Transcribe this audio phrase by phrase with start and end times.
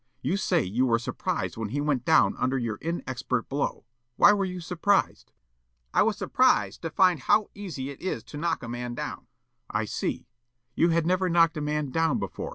[0.23, 3.85] You say you were surprised when he went down under your inexpert blow.
[4.15, 8.37] Why were you surprised?" Yollop: "I was surprised to find how easy it is to
[8.37, 9.27] knock a man down."
[9.67, 9.67] Counsel.
[9.69, 10.27] "I see.
[10.73, 12.49] You had never knocked a man down before.